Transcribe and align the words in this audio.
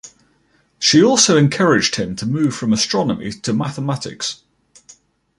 She 0.79 1.03
also 1.03 1.37
encouraged 1.37 1.97
him 1.97 2.15
to 2.15 2.25
move 2.25 2.55
from 2.55 2.73
astronomy 2.73 3.33
to 3.33 3.53
mathematics. 3.53 4.41